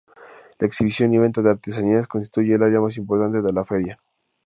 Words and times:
La 0.57 0.65
exhibición 0.65 1.13
y 1.13 1.19
venta 1.19 1.43
de 1.43 1.51
artesanías 1.51 2.07
constituye 2.07 2.55
el 2.55 2.63
área 2.63 2.79
más 2.81 2.97
importante 2.97 3.39
de 3.43 3.53
la 3.53 3.63
feria. 3.63 4.01